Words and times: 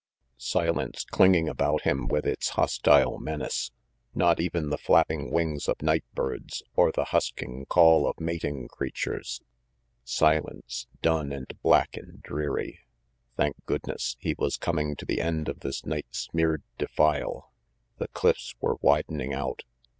Silence 0.39 1.05
clinging 1.05 1.47
about 1.47 1.83
him 1.83 2.07
with 2.07 2.25
its 2.25 2.49
hostile 2.57 3.19
menace! 3.19 3.69
Not 4.15 4.39
even 4.39 4.71
the 4.71 4.77
flapping 4.79 5.29
wings 5.29 5.67
of 5.69 5.79
night 5.83 6.03
birds, 6.15 6.63
or 6.75 6.91
the 6.91 7.03
husking 7.13 7.67
call 7.67 8.07
of 8.07 8.19
mating 8.19 8.67
creatures. 8.67 9.43
Silence, 10.03 10.87
dun, 11.03 11.31
and 11.31 11.45
black 11.61 11.95
and 11.97 12.19
dreary! 12.23 12.79
Thank 13.37 13.63
goodness, 13.67 14.15
he 14.19 14.33
was 14.39 14.57
coming 14.57 14.95
to 14.95 15.05
the 15.05 15.21
end 15.21 15.47
of 15.47 15.59
this 15.59 15.85
night 15.85 16.07
smeared 16.09 16.63
defile. 16.79 17.51
The 17.99 18.07
cliffs 18.07 18.55
were 18.59 18.77
widening 18.81 19.35
out. 19.35 19.61